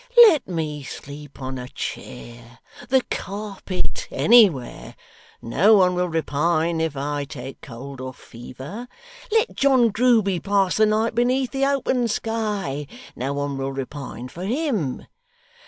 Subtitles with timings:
[0.17, 2.57] Let ME sleep on a chair
[2.89, 4.95] the carpet anywhere.
[5.43, 8.87] No one will repine if I take cold or fever.
[9.31, 14.43] Let John Grueby pass the night beneath the open sky no one will repine for
[14.43, 15.05] HIM.